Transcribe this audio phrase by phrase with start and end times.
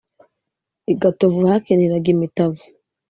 [0.91, 2.61] i gatovu hakiniraga imitavu